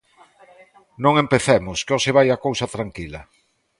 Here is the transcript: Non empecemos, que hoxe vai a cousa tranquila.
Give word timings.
Non 1.03 1.13
empecemos, 1.23 1.77
que 1.85 1.93
hoxe 1.95 2.11
vai 2.17 2.27
a 2.31 2.41
cousa 2.45 2.71
tranquila. 2.75 3.21